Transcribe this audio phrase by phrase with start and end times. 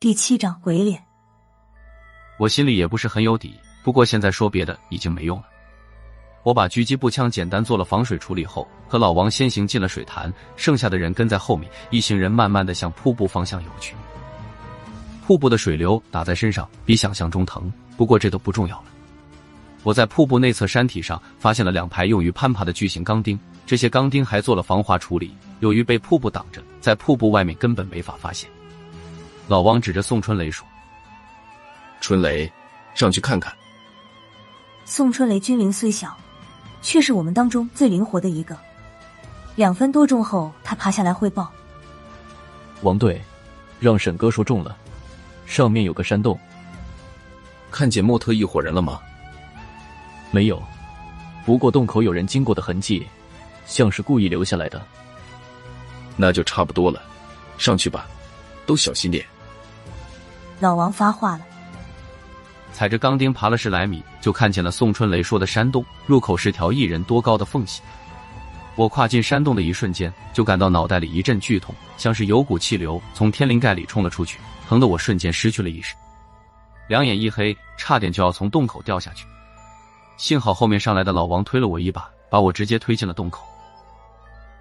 [0.00, 1.02] 第七章鬼脸。
[2.38, 5.46] 我心里也不是很有底，不过现在说别的已经没用了。
[6.44, 11.68] 我把狙击步枪简单做了防水处理后，和老王先行进了水潭，剩下的人跟在后面。
[11.90, 13.96] 一行人慢慢的向瀑布方向游去。
[15.26, 18.84] 瀑布的水流打在身上比想象中疼，不过这都不重要了。
[19.82, 23.36] 我在瀑布内侧山体上发现了两排用于攀爬的巨型钢钉，
[23.66, 28.48] 这些钢钉还做了防滑处理，由于被瀑布挡着，在瀑布外面根本没法发现。
[29.48, 30.66] 老王指着宋春雷说
[32.02, 32.52] ：“春雷，
[32.94, 33.50] 上去看看。”
[34.84, 36.14] 宋春雷军龄虽小，
[36.82, 38.54] 却是我们当中最灵活的一个。
[39.56, 41.50] 两分多钟后，他爬下来汇报
[42.82, 43.20] ：“王队，
[43.80, 44.76] 让沈哥说中了，
[45.46, 46.38] 上面有个山洞。
[47.70, 49.00] 看见莫特一伙人了吗？
[50.30, 50.62] 没有，
[51.46, 53.06] 不过洞口有人经过的痕迹，
[53.64, 54.80] 像是故意留下来的。
[56.16, 57.02] 那就差不多了，
[57.56, 58.06] 上去吧，
[58.66, 59.24] 都小心点。”
[60.60, 61.40] 老王发话了，
[62.72, 67.80] 踩着钢钉爬了十来米，就看见了宋春雷说的山洞入口是条一人多高的缝隙。
[68.74, 74.38] 我跨进山洞的一瞬间，就感到脑袋里一阵剧痛，像是有股气流从天灵盖里冲了出去，
[74.68, 75.94] 疼得我瞬间失去了意识，
[76.88, 79.26] 两眼一黑，差点就要从洞口掉下去。
[80.16, 83.47] 幸好后面上来的老王推了我一把，把我直接推进了洞口。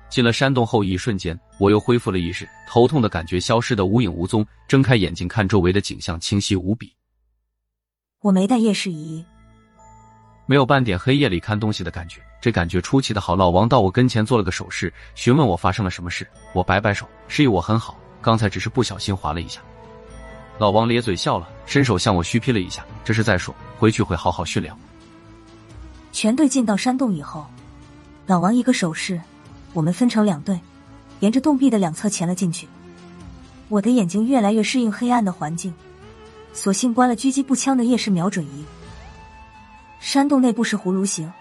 [0.10, 4.46] 进了山洞后，一瞬间我又恢复了意识，头痛的感觉消失的无影无踪。
[4.68, 6.94] 睁开眼睛看周围的景象，清晰无比。
[8.22, 9.24] 我没带夜视仪，
[10.46, 13.36] 没有半点黑夜里看东西的感觉，这感觉出奇的好。
[13.36, 16.28] 老王到我跟前做了个手势，询问我发生了什么事。
[16.54, 19.62] 我摆摆手，示意我很好，刚才只是不小心滑了一下。
[20.58, 24.74] 老王咧嘴笑了，伸手向我虚劈了一下，这是在说回去会好好训练。
[26.12, 27.46] 全队进到山洞以后，
[28.26, 29.22] 老王一个手势。
[29.78, 30.60] 我们分成两队，
[31.20, 32.68] 沿着洞壁的两侧潜了进去。
[33.70, 35.72] 我的眼睛越来越适应黑暗的环境，
[36.52, 38.66] 索性关了狙击步枪的夜视瞄准仪。
[40.00, 41.32] 山洞内部是葫芦形，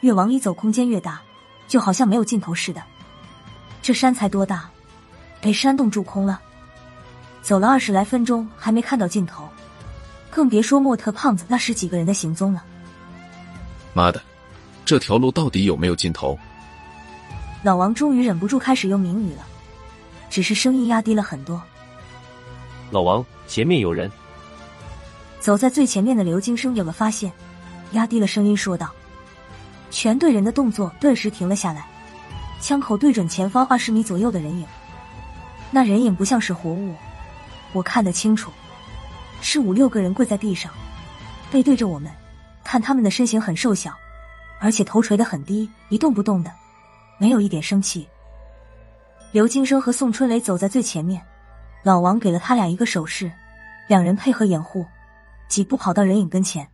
[0.00, 1.22] 越往里走空间越大，
[1.68, 2.82] 就好像没有尽头似的。
[3.80, 4.68] 这山才多大，
[5.40, 6.40] 被山洞蛀空了。
[7.42, 9.48] 走了二十来分钟还没看到尽头，
[10.30, 12.64] 更别说莫特胖子那十几个人的行踪了。
[13.94, 14.20] 妈的，
[14.84, 16.36] 这条路到底有没有尽头？
[17.62, 19.46] 老王终于忍不住开始用谜语了，
[20.28, 21.62] 只是声音压低了很多。
[22.90, 24.10] 老王，前面有人。
[25.38, 27.30] 走在最前面的刘金生有了发现，
[27.92, 28.90] 压低了声音说道
[29.92, 31.86] ：“全队人的动作顿时停了下来，
[32.60, 34.66] 枪口对准前方二十米左右的人影。
[35.70, 36.96] 那人影不像是活物，
[37.72, 38.50] 我看得清楚，
[39.40, 40.72] 是五六个人跪在地上，
[41.52, 42.10] 背对着我们。
[42.64, 43.92] 看他们的身形很瘦小，
[44.60, 46.50] 而且头垂得很低，一动不动的。”
[47.22, 48.08] 没有一点生气。
[49.30, 51.24] 刘金生和宋春雷走在最前面，
[51.84, 53.30] 老王给了他俩一个手势，
[53.86, 54.84] 两人配合掩护，
[55.46, 56.68] 几步跑到人影跟前。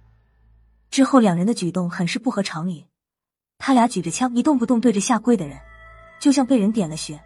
[0.91, 2.87] 之后两人的举动很是不合常理，
[3.59, 5.59] 他俩举着枪一动不动对着下跪的人，
[6.19, 7.21] 就像被人点了穴。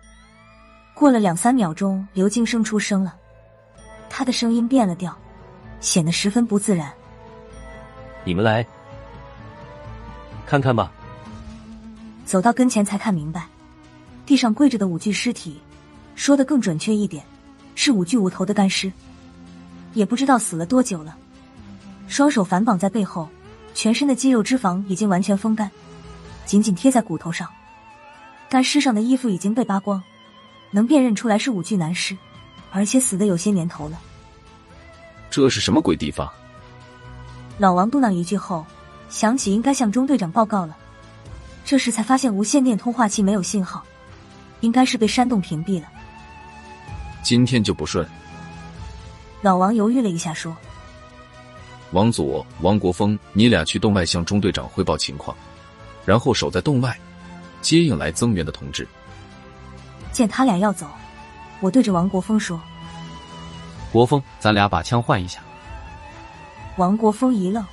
[0.92, 3.16] 过了两三秒钟，刘金生出声了，
[4.10, 5.16] 他的声音变了调，
[5.78, 6.92] 显得十分不自然。
[8.24, 8.66] 你们来
[10.44, 10.90] 看看吧。
[12.24, 13.46] 走到跟前才看明白，
[14.24, 15.60] 地上跪着的五具尸体，
[16.14, 17.24] 说的更准确一点，
[17.74, 18.90] 是五具无头的干尸，
[19.94, 21.16] 也不知道死了多久了。
[22.08, 23.28] 双手反绑在背后，
[23.74, 25.70] 全身的肌肉脂肪已经完全风干，
[26.44, 27.48] 紧紧贴在骨头上。
[28.48, 30.02] 干尸上的衣服已经被扒光，
[30.70, 32.16] 能辨认出来是五具男尸，
[32.70, 33.98] 而且死的有些年头了。
[35.30, 36.30] 这是什么鬼地方？
[37.58, 38.66] 老王嘟囔一句后，
[39.08, 40.76] 想起应该向中队长报告了。
[41.64, 43.82] 这时才发现无线电通话器没有信号，
[44.60, 45.88] 应该是被山洞屏蔽了。
[47.22, 48.06] 今天就不顺。
[49.40, 50.56] 老王犹豫了一下，说
[51.92, 55.36] ：“王祖、王国峰，你俩去洞外向中队长汇报情况，
[56.04, 56.98] 然后守在洞外，
[57.60, 58.86] 接应来增援的同志。”
[60.12, 60.86] 见他俩要走，
[61.60, 62.60] 我对着王国峰说
[63.90, 65.40] ：“国峰，咱俩把枪换一下。”
[66.76, 67.64] 王国峰一愣，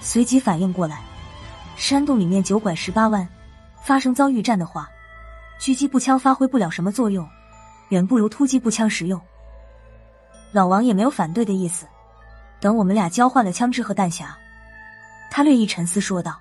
[0.00, 1.02] 随即反应过来。
[1.78, 3.26] 山洞里面九拐十八弯，
[3.84, 4.90] 发生遭遇战的话，
[5.60, 7.26] 狙击步枪发挥不了什么作用，
[7.90, 9.18] 远不如突击步枪实用。
[10.50, 11.86] 老王也没有反对的意思。
[12.60, 14.26] 等我们俩交换了枪支和弹匣，
[15.30, 16.36] 他略一沉思说道：“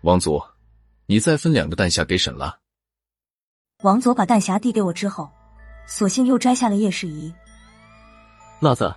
[0.00, 0.42] 王佐，
[1.04, 2.58] 你再分两个弹匣给沈了。”
[3.84, 5.30] 王佐把弹匣递给我之后，
[5.86, 7.30] 索性又摘下了夜视仪。
[8.60, 8.92] 辣子，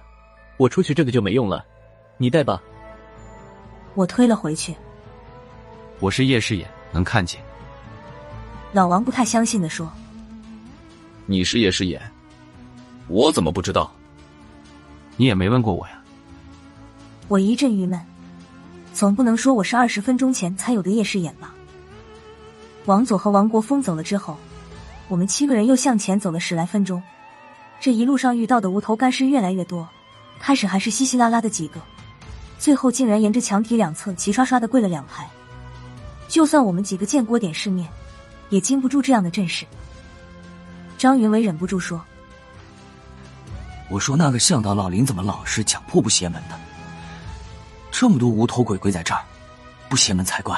[0.55, 1.65] 我出去这个就没用了，
[2.17, 2.63] 你带吧。
[3.93, 4.73] 我推了回去。
[6.01, 7.39] 我是夜视眼，能看见。
[8.73, 9.87] 老王不太相信的说
[11.27, 12.01] ：“你是夜视眼，
[13.07, 13.93] 我怎么不知道？
[15.15, 16.01] 你也没问过我呀。
[17.27, 18.01] 我一阵郁闷，
[18.95, 21.53] 总不能说我是二十分钟前才有的夜视眼吧？
[22.85, 24.35] 王佐和王国峰走了之后，
[25.07, 26.99] 我们七个人又向前走了十来分钟。
[27.79, 29.87] 这一路上遇到的无头干尸越来越多，
[30.39, 31.79] 开始还是稀稀拉拉的几个，
[32.57, 35.29] 最后竟然沿着墙体两侧齐刷刷的跪了两排。
[36.31, 37.85] 就算我们几个见过点世面，
[38.49, 39.65] 也经不住这样的阵势。
[40.97, 42.01] 张云伟忍不住说
[43.91, 46.57] ：“我说那个向导老林怎么老是讲破不邪门的？
[47.91, 49.21] 这么多无头鬼鬼在这儿，
[49.89, 50.57] 不邪门才怪。”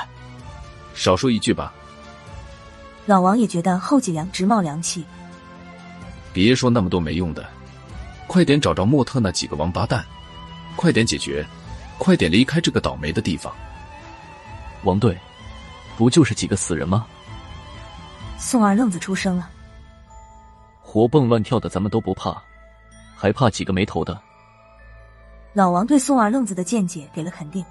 [0.94, 1.74] 少说一句吧。
[3.08, 5.04] 老王也觉得后脊梁直冒凉气。
[6.32, 7.50] 别说那么多没用的，
[8.28, 10.06] 快点找着莫特那几个王八蛋，
[10.76, 11.44] 快点解决，
[11.98, 13.52] 快点离开这个倒霉的地方。
[14.84, 15.18] 王队，
[15.98, 17.06] 不就是几个死人吗？
[18.38, 19.50] 宋二愣子出声了。
[20.82, 22.42] 活蹦乱跳的咱们都不怕，
[23.16, 24.22] 还怕几个没头的？
[25.54, 27.64] 老王对宋二愣子的见解给了肯定。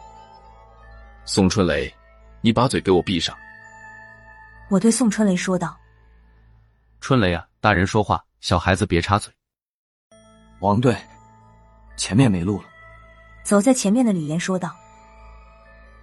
[1.25, 1.93] 宋春雷，
[2.41, 3.37] 你把嘴给我闭上。
[4.69, 5.77] 我对宋春雷说道
[7.01, 9.33] ：“春雷啊，大人说话，小孩子别插嘴。”
[10.61, 10.97] 王队，
[11.97, 12.65] 前面没路了。
[13.45, 14.75] 走在前面的李岩说道：“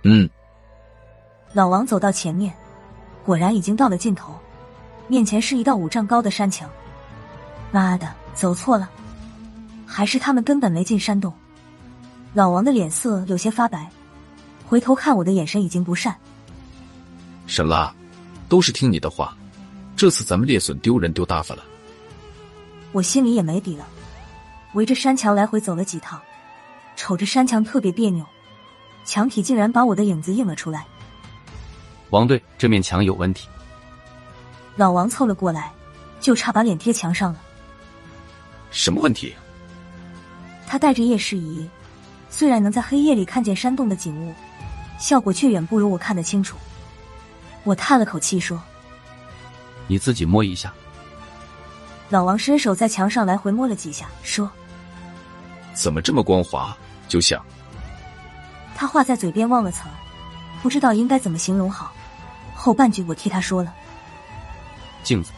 [0.04, 0.30] 嗯。”
[1.54, 2.54] 老王走到前面，
[3.25, 4.34] 果然已经到了尽头，
[5.07, 6.69] 面前是一道五丈高的山墙。
[7.72, 8.90] 妈的，走错了，
[9.86, 11.34] 还是他们根本没进山洞？
[12.34, 13.90] 老王的脸色有些发白，
[14.68, 16.16] 回头看我的眼神已经不善。
[17.48, 17.94] 沈拉。
[18.48, 19.38] 都是听你的话，
[19.95, 21.63] 这次咱们猎隼丢人丢大发了。
[22.92, 23.86] 我心里也没底了，
[24.74, 26.19] 围着山墙来回走了几趟，
[26.95, 28.25] 瞅着山墙特别别扭，
[29.06, 30.88] 墙体竟然把我的影子映了出来。
[32.10, 33.48] 王队，这面墙有问题。
[34.76, 35.72] 老王凑了过来，
[36.20, 37.40] 就差把脸贴墙上了。
[38.72, 39.36] 什么问题？
[40.68, 41.68] 他带着夜视仪，
[42.30, 44.34] 虽然能在黑夜里看见山洞的景物，
[45.00, 46.58] 效果却远不如我看得清楚。
[47.64, 48.62] 我叹了口气说
[49.88, 50.74] ：“你自己摸一下。”
[52.10, 54.50] 老王伸手在墙上来回摸了几下，说
[55.74, 56.76] ：“怎么这么光滑？
[57.08, 57.44] 就像……”
[58.76, 59.82] 他话在嘴边忘了词，
[60.64, 61.92] 不知道应该怎么形容好。
[62.60, 63.74] 后半句我替他说了
[65.02, 65.32] ：“镜子。”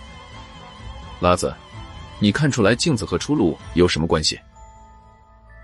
[1.22, 1.54] 拉子，
[2.18, 4.40] 你看出来镜子和出路有什么关系？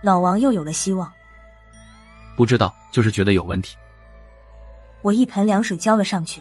[0.03, 1.11] 老王又有了希望。
[2.35, 3.75] 不知道，就是觉得有问题。
[5.01, 6.39] 我一盆凉水浇了上去。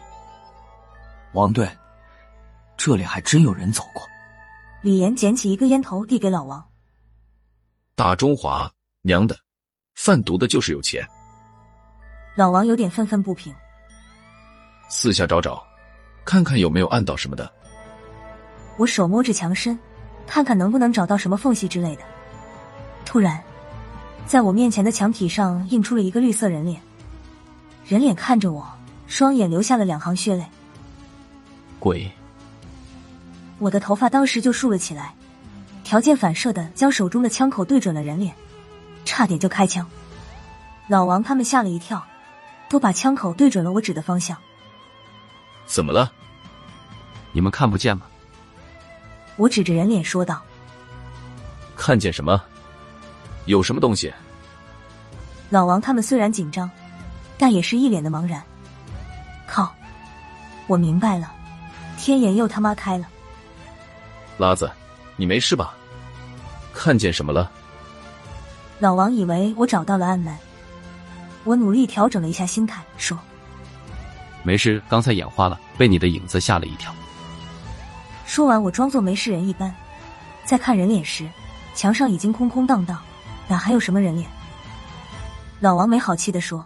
[1.33, 1.67] 王队，
[2.77, 4.03] 这里还真有人走过。
[4.83, 6.63] 李岩捡起一个烟头递给老王。
[7.95, 8.71] 大中华
[9.01, 9.35] 娘的，
[9.95, 11.03] 贩毒的就是有钱。
[12.37, 13.55] 老王有点愤愤不平。
[14.89, 15.63] 四下找找，
[16.25, 17.51] 看看有没有暗道什么的。
[18.77, 19.79] 我手摸着墙身，
[20.27, 22.03] 看看能不能找到什么缝隙之类的。
[23.05, 23.43] 突然，
[24.27, 26.81] 在我面前的墙体上映出了一个绿色人脸。
[27.85, 28.67] 人脸看着我，
[29.07, 30.45] 双眼流下了两行血泪。
[31.79, 32.11] 鬼！
[33.59, 35.15] 我的头发当时就竖了起来，
[35.85, 38.35] 条件反射的将手中的枪口对准了人脸，
[39.05, 39.87] 差点就开枪。
[40.89, 42.05] 老王他们吓了一跳，
[42.69, 44.37] 都把枪口对准了我指的方向。
[45.67, 46.11] 怎么了？
[47.33, 48.07] 你们看不见吗？
[49.37, 50.41] 我指着人脸说道。
[51.77, 52.43] 看见什么？
[53.45, 54.13] 有什么东西？
[55.51, 56.71] 老王他们虽然紧张。
[57.39, 58.43] 但也是一脸的茫然。
[59.47, 59.71] 靠！
[60.67, 61.31] 我明白了，
[61.99, 63.07] 天眼又他妈开了。
[64.39, 64.73] 拉子，
[65.17, 65.75] 你没事吧？
[66.73, 67.51] 看见什么了？
[68.79, 70.35] 老王以为我找到了暗门，
[71.45, 73.19] 我努力调整了一下心态，说
[74.47, 76.95] ：“没事，刚才眼花了，被你的影子吓了一跳。”
[78.25, 79.75] 说完，我装作没事人一般，
[80.45, 81.29] 在看人脸时，
[81.75, 83.03] 墙上已经空空荡荡，
[83.49, 84.31] 哪还有什么人脸？
[85.59, 86.65] 老王没好气的说。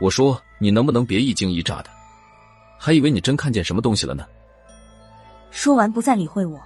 [0.00, 1.90] 我说：“你能不能别一惊一乍的？
[2.76, 4.26] 还以为你真看见什么东西了呢。”
[5.52, 6.60] 说完不再理会我，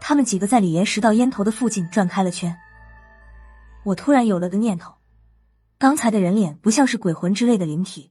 [0.00, 2.56] 他们几个在李岩石到烟头的附近转开了圈。
[3.84, 4.90] 我突然有了个念头：
[5.78, 8.10] 刚才的人脸不像是鬼魂之类的灵体，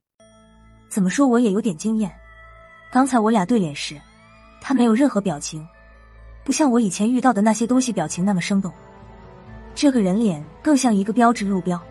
[0.89, 2.11] 怎么说我也有点经验。
[2.91, 3.99] 刚才我俩对脸时，
[4.61, 5.67] 他没有任何表情，
[6.43, 8.71] 不像我以前遇到的那些东西表情那么生动。
[9.73, 11.81] 这个人脸更像一个标志路标，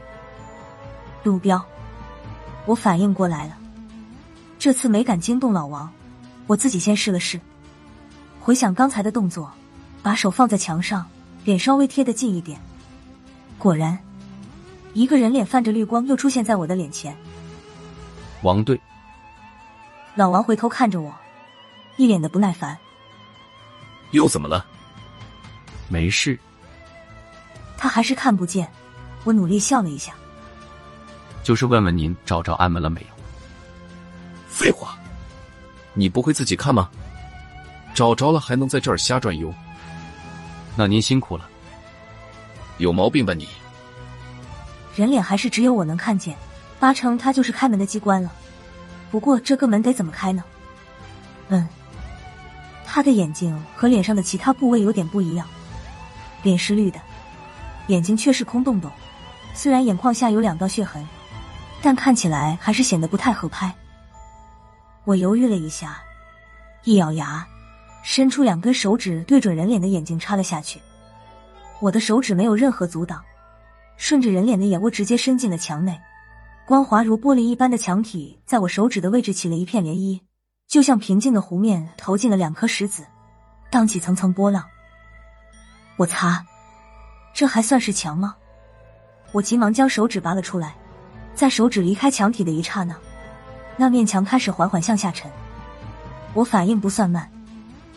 [1.23, 1.63] 路标。
[2.65, 3.59] 我反应过来了，
[4.59, 5.93] 这次没敢惊动老王，
[6.47, 7.39] 我自己先试了试。
[8.41, 9.53] 回想刚才的动作，
[10.03, 11.05] 把手放在墙上，
[11.45, 12.59] 脸稍微贴得近一点，
[13.59, 13.99] 果然，
[14.95, 17.15] 一个人脸泛着绿光又出现在我的脸前。
[18.45, 18.79] 王队，
[20.15, 21.11] 老王回头看着我，
[21.97, 22.77] 一脸的不耐烦。
[24.11, 24.67] 又怎么了？
[25.89, 26.39] 没事。
[27.79, 28.71] 他还是看不见。
[29.25, 30.13] 我努力笑了一下，
[31.43, 33.07] 就是问问您找着安门了没有？
[34.47, 34.99] 废话，
[35.95, 36.91] 你不会自己看吗？
[37.95, 39.51] 找着了还能在这儿瞎转悠？
[40.77, 41.49] 那您辛苦了。
[42.77, 43.49] 有毛病吧你？
[44.95, 46.37] 人脸还是只有我能看见，
[46.85, 48.31] 八成他就是开门的机关了。
[49.11, 50.45] 不过这个门得怎么开呢？
[51.49, 51.67] 嗯，
[52.85, 55.49] 他的眼睛和脸上的其他部位有点不一样，
[56.43, 57.01] 脸是绿的，
[57.87, 58.91] 眼睛却是空洞洞。
[59.55, 61.03] 虽然眼眶下有两道血痕，
[61.81, 63.75] 但看起来还是显得不太合拍。
[65.05, 66.03] 我犹豫了一下，
[66.83, 67.47] 一咬牙，
[68.03, 70.79] 伸出两根手指对准人脸的眼睛插了下去。
[71.81, 73.25] 我的手指没有任何阻挡，
[73.97, 75.99] 顺着人脸的眼窝直接伸进了墙内。
[76.67, 80.21] 光滑如玻璃一般的墙体在我手指的位置起了一片涟漪，
[80.67, 83.05] 就像平静的湖面投进了两颗石子，
[83.71, 84.65] 荡起层层波浪。
[85.97, 86.43] 我擦，
[87.35, 88.37] 这还算是墙吗？
[89.33, 90.75] 我急忙将手指拔了出来，
[91.35, 92.97] 在手指离开墙体的一刹那，
[93.77, 95.31] 那面墙开始缓缓向下沉。
[96.33, 97.31] 我反应不算慢，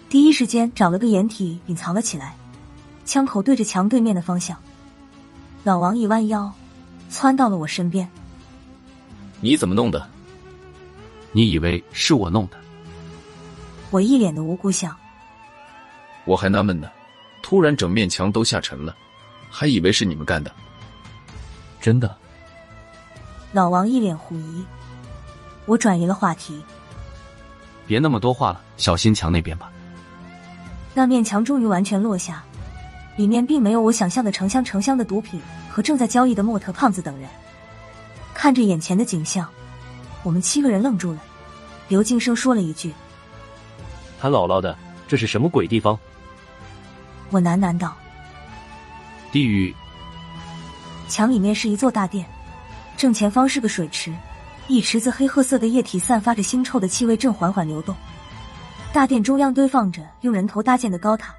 [0.09, 2.36] 第一时间找了个掩体隐藏了起来，
[3.05, 4.57] 枪口对着墙对面的方向。
[5.63, 6.51] 老王一弯腰，
[7.09, 8.09] 窜到了我身边。
[9.39, 10.08] 你怎么弄的？
[11.32, 12.58] 你以为是我弄的？
[13.91, 14.96] 我一脸的无辜相。
[16.25, 16.89] 我还纳闷呢，
[17.41, 18.96] 突然整面墙都下沉了，
[19.50, 20.51] 还以为是你们干的。
[21.79, 22.17] 真的，
[23.53, 24.65] 老王一脸狐疑。
[25.65, 26.62] 我转移了话题，
[27.86, 29.72] 别那么多话了，小心墙那边吧。
[30.94, 32.44] 那面墙终于完全落下，
[33.17, 35.39] 里面并没有我想象的成箱成箱的毒品
[35.70, 37.29] 和正在交易的莫特胖子等人。
[38.38, 39.50] 看着眼前的景象，
[40.22, 41.20] 我们七个人愣住了。
[41.88, 42.94] 刘静生说了一句
[44.22, 44.77] ：“他姥姥的，
[45.08, 45.98] 这是什么鬼地方？”
[47.32, 47.98] 我喃喃道
[49.34, 49.75] ：“地狱。”
[51.10, 52.27] 墙里面是一座大殿，
[52.96, 54.13] 正前方是个水池，
[54.67, 57.96] 一池子黑褐色的液体散发着腥臭的气味，正缓缓流动。
[58.94, 61.34] 大殿中央堆放着用人头搭建的高塔，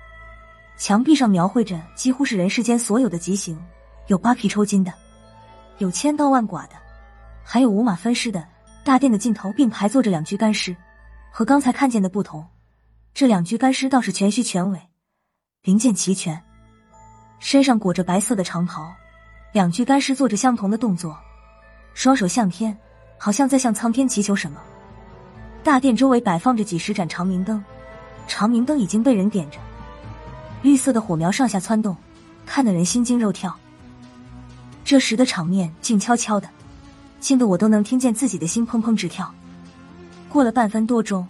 [0.76, 3.56] 墙壁上描绘着几乎是人世间所有的极刑，
[4.08, 4.92] 有扒皮抽筋的，
[5.78, 6.72] 有千刀万剐的，
[7.50, 8.46] 还有五马分尸的。
[8.84, 10.76] 大殿的尽头并排坐着两具干尸，
[11.30, 12.46] 和刚才看见的不同，
[13.14, 14.78] 这两具干尸倒是全须全尾，
[15.62, 16.42] 零件齐全，
[17.38, 18.94] 身上裹着白色的长袍。
[19.52, 21.18] 两具干尸做着相同的动作，
[21.94, 22.76] 双手向天，
[23.18, 24.60] 好像在向苍天祈求什么。
[25.64, 27.64] 大殿周围摆放着几十盏长明灯，
[28.26, 29.58] 长明灯已经被人点着，
[30.62, 31.96] 绿色的火苗上下窜动，
[32.44, 33.58] 看得人心惊肉跳。
[34.84, 36.48] 这时的场面静悄悄的，
[37.20, 39.32] 静得我都能听见自己的心砰砰直跳。
[40.28, 41.26] 过了半分多钟，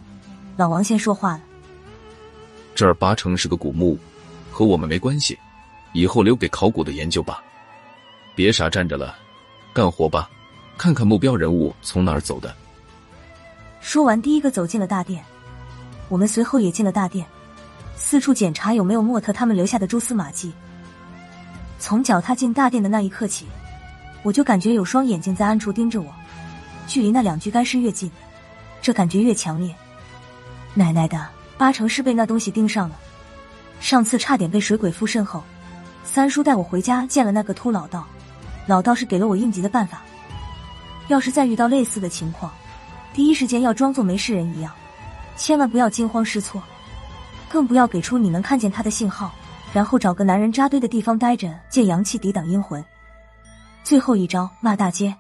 [0.57, 1.41] 老王先说话了
[2.75, 3.99] ：“这儿八成是个古墓，
[4.51, 5.39] 和我们没关系，
[5.93, 7.43] 以后留给考古的研究吧。”
[8.35, 9.17] 别傻站着了，
[9.73, 10.29] 干活吧！
[10.77, 12.55] 看看目标人物从哪儿走的。
[13.81, 15.25] 说完，第一个走进了大殿，
[16.09, 17.27] 我们随后也进了大殿，
[17.97, 20.53] 四处检查有没有莫特他们留下的蛛丝马迹。
[21.81, 23.47] 从脚踏进大殿的那一刻起，
[24.23, 26.13] 我就感觉有双眼睛在暗处盯着我，
[26.87, 28.11] 距离那两具干尸越近，
[28.83, 29.75] 这感觉越强烈。
[30.75, 32.97] 奶奶的，八成是被那东西盯上了。
[33.81, 35.43] 上次差点被水鬼附身后，
[36.05, 38.07] 三叔带我回家见了那个秃老道。
[38.67, 40.03] 老道士给了我应急的办法，
[41.07, 42.53] 要是再遇到类似的情况，
[43.15, 44.71] 第一时间要装作没事人一样，
[45.37, 46.63] 千万不要惊慌失措，
[47.49, 49.33] 更不要给出你能看见他的信号，
[49.73, 52.85] 然后找个男人扎堆的地方待着，借阳气抵挡阴魂。
[53.83, 55.17] 最后一招骂大街，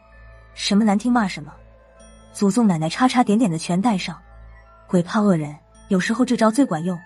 [0.54, 1.52] 什么难听骂什么，
[2.32, 4.20] 祖宗奶奶叉叉点点的全带上，
[4.86, 5.56] 鬼怕恶人，
[5.88, 6.98] 有时候这招最管用。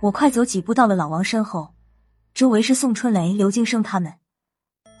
[0.00, 1.74] 我快走几步到了老王身后，
[2.34, 4.12] 周围是宋春雷、刘金生他们。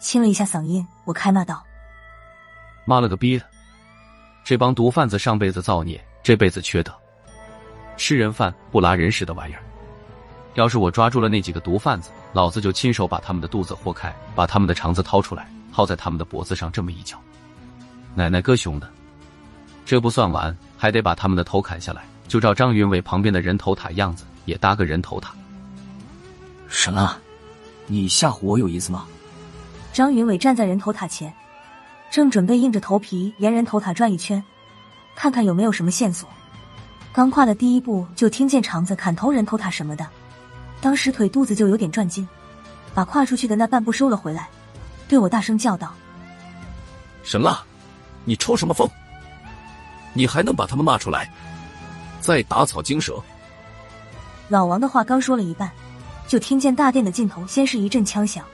[0.00, 1.64] 清了一下嗓音，我开骂道
[2.84, 3.44] ：“妈了个逼的！
[4.44, 6.92] 这帮毒贩子上辈子造孽，这辈子缺德，
[7.96, 9.62] 吃人饭不拉人屎的玩意儿！
[10.58, 17.16] 要是我抓住了那几个毒贩子，老子就亲手把他们的肚子豁开，把他们的肠子掏出来，套在他们的脖子上，这么一脚，
[18.16, 18.90] 奶奶哥熊的！
[19.86, 25.32] 这不算完，还得把他们的头砍下来，就照张云伟旁边的人头塔样子，也搭个人头塔。
[26.66, 27.16] 什么？
[27.86, 29.06] 你吓唬我有意思吗？”
[29.94, 31.32] 张云伟站在人头塔前，
[32.10, 34.42] 正准备硬着头皮沿人头塔转一圈，
[35.14, 36.28] 看看有没有什么线索。
[37.12, 40.04] 刚跨了第一步，就听见肠子砍头人头塔什么的，
[40.80, 42.26] 当时腿肚子就有点转筋，
[42.94, 44.48] 把跨出去的那半步收了回来，
[45.08, 45.92] 对我大声叫道
[47.24, 47.64] ：“神了，
[48.24, 48.88] 你抽什么风？
[50.12, 51.30] 你还能把他们骂出来？
[52.20, 53.20] 再打草惊蛇！”
[54.48, 55.70] 老王的话刚说了一半，
[56.26, 58.44] 就听见大殿的尽头先是一阵枪响。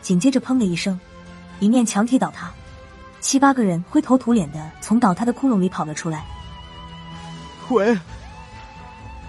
[0.00, 0.98] 紧接着砰的一声，
[1.60, 2.50] 一面墙体倒塌，
[3.20, 6.24] 七八个人灰头土脸的从倒塌的窟窿里跑了出来。
[7.68, 7.98] 鬼！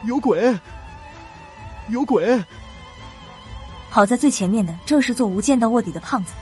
[0.05, 0.57] 有鬼！
[1.89, 2.43] 有鬼！
[3.91, 6.33] 跑在最前面的正是做无间道卧底的胖子，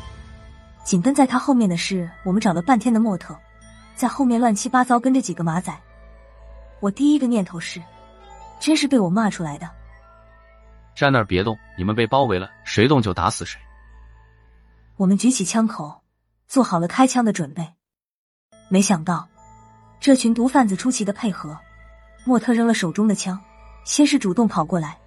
[0.83, 3.37] 紧跟在他后面的是我们找了半天的莫特，
[3.95, 5.73] 在后面乱七八糟跟着几个马仔。
[6.79, 7.81] 我第一个念头是，
[8.59, 9.69] 真是被我骂出来的。
[10.93, 13.59] 站那儿别动，你们被包围了，谁动就打死谁。
[14.97, 16.01] 我们举起枪口，
[16.47, 17.73] 做好了开枪的准备。
[18.67, 19.29] 没想到，
[19.99, 21.57] 这群毒贩子出奇的配合。
[22.25, 23.39] 莫特扔了手中的枪，
[23.85, 24.97] 先是主动跑过来，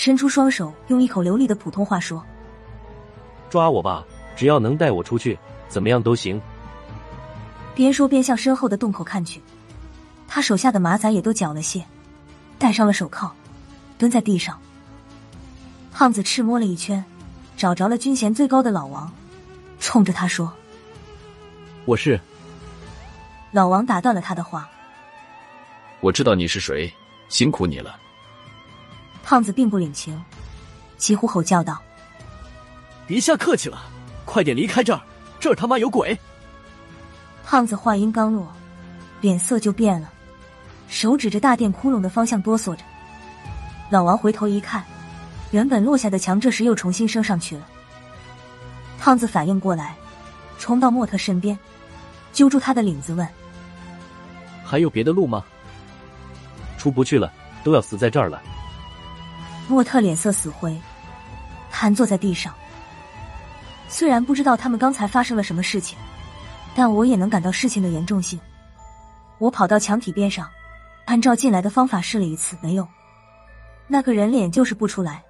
[0.00, 2.24] 伸出双手，用一口流利的普通话说
[3.50, 4.04] ：“抓我吧，
[4.36, 5.36] 只要能带我出去，
[5.68, 6.40] 怎么样都行。”
[7.74, 9.42] 边说边向身后的洞口看去，
[10.28, 11.82] 他手下的马仔也都缴了械，
[12.60, 13.34] 戴上了手铐，
[13.98, 14.56] 蹲在地上。
[15.92, 17.04] 胖子赤摸了一圈，
[17.56, 19.12] 找着了军衔最高的老王，
[19.80, 20.52] 冲着他说
[21.84, 22.20] ：“我是。”
[23.50, 24.70] 老王打断了他的话。
[25.98, 26.88] 我知道你是谁，
[27.28, 27.98] 辛苦你了。
[29.28, 30.18] 胖子并不领情，
[30.96, 31.78] 几乎吼叫道
[33.06, 33.78] ：“别瞎客气了，
[34.24, 35.02] 快点离开这儿，
[35.38, 36.18] 这儿他妈有鬼！”
[37.44, 38.50] 胖子话音刚落，
[39.20, 40.10] 脸色就变了，
[40.88, 42.82] 手指着大殿窟窿的方向哆嗦着。
[43.90, 44.82] 老王回头一看，
[45.50, 47.68] 原本落下的墙这时又重新升上去了。
[48.98, 49.94] 胖子反应过来，
[50.58, 51.58] 冲到莫特身边，
[52.32, 53.28] 揪住他的领子问
[54.64, 55.44] ：“还有别的路吗？”
[56.78, 57.30] 出不去了，
[57.62, 58.42] 都要死在这儿了。
[59.68, 60.76] 莫特脸色死灰，
[61.70, 62.54] 瘫坐在地上。
[63.86, 65.96] 虽然不知道他们刚才发生了什么事情，
[66.74, 68.40] 但我也能感到事情的严重性。
[69.38, 70.48] 我跑到墙体边上，
[71.04, 72.88] 按照进来的方法试了一次，没用。
[73.86, 75.22] 那个人脸就是不出来，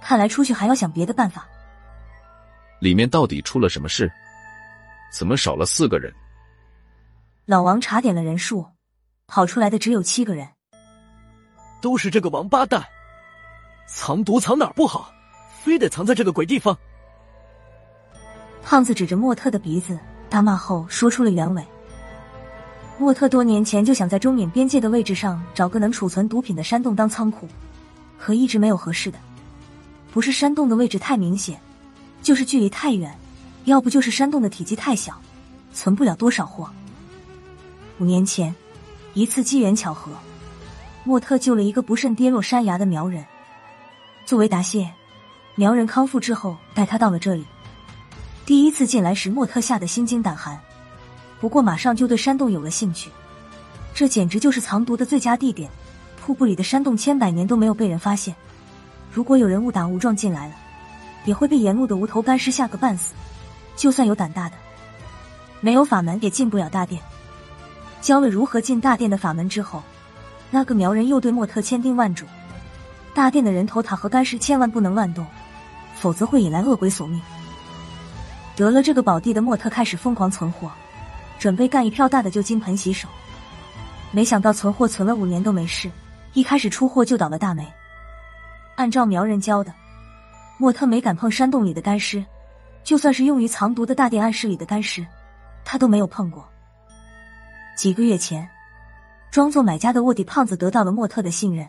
[0.00, 1.46] 看来出去还要想别的办法。
[2.80, 4.10] 里面到底出了什么事？
[5.12, 6.12] 怎么少了四个人？
[7.44, 8.66] 老王查点了人数，
[9.26, 10.48] 跑出来的只有七个人。
[11.80, 12.84] 都是这个王八蛋，
[13.92, 15.12] 藏毒藏哪儿不好，
[15.62, 16.76] 非得藏在这个鬼地方。
[18.62, 19.98] 胖子指着莫特的鼻子
[20.28, 21.62] 大骂后，说出了原委。
[22.98, 27.48] 莫特多年前就想在中缅边界的位置上找个能储存毒品的山洞当仓库，
[28.16, 29.18] 可一直没有合适的。
[30.12, 31.60] 不是山洞的位置太明显，
[32.22, 33.12] 就是距离太远，
[33.64, 35.20] 要不就是山洞的体积太小，
[35.72, 36.70] 存不了多少货。
[37.98, 38.54] 五年前，
[39.14, 40.12] 一次机缘巧合。
[41.02, 43.24] 莫特救了一个不慎跌落山崖的苗人，
[44.24, 44.88] 作为答谢，
[45.54, 47.44] 苗人康复之后带他到了这里。
[48.46, 50.58] 第一次进来时，莫特吓得心惊胆寒，
[51.40, 53.10] 不过马上就对山洞有了兴趣。
[53.92, 55.68] 这简直就是藏毒的最佳地点，
[56.20, 58.34] 瀑布里的山洞千百年都没有被人发现。
[59.12, 60.54] 如果有人误打误撞进来了，
[61.24, 63.14] 也会被沿路的无头干尸吓个半死。
[63.76, 64.54] 就算有胆大的，
[65.60, 67.02] 没有法门也进不了大殿。
[68.00, 69.82] 教了如何进大殿的法门之后。
[70.52, 72.26] 那个苗人又对莫特千叮万嘱：
[73.14, 75.26] 大殿的人头塔和干尸千万不能乱动，
[75.96, 77.20] 否则会引来恶鬼索命。
[78.56, 80.70] 得了这个宝地的莫特开始疯狂存货，
[81.38, 83.08] 准备干一票大的就金盆洗手。
[84.12, 85.90] 没想到存货存了五年都没事，
[86.34, 87.66] 一开始出货就倒了大霉。
[88.76, 89.72] 按照苗人教的，
[90.58, 92.24] 莫特没敢碰山洞里的干尸，
[92.84, 95.06] 就算是用于藏毒的大殿暗室里的干尸，
[95.64, 96.48] 他都没有碰过。
[97.76, 98.48] 几个月前。
[99.30, 101.64] 装作买家的卧底胖子得到了莫特的信任，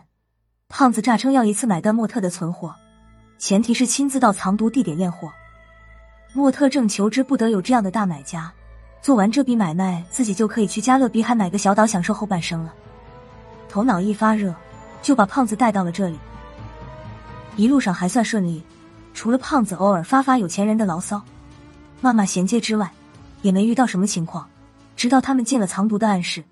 [0.74, 2.74] 胖子诈称要一次买断莫特的存货，
[3.38, 5.30] 前提是亲自到藏毒地点验货。
[6.32, 8.50] 莫特正求之不得有这样的大买家，
[9.02, 12.72] 做完这笔买卖，自己就可以去加勒比海买个小岛享受后半生了。
[13.68, 14.54] 头脑一发热，
[15.02, 16.18] 就把胖子带到了这里。
[17.54, 18.64] 一路上还算顺利，
[19.12, 21.20] 除了胖子偶尔发发有钱人的牢骚、
[22.00, 22.90] 骂骂衔接之外，
[23.42, 24.48] 也没遇到什么情况。
[24.96, 26.42] 直到他们进了藏毒的暗室。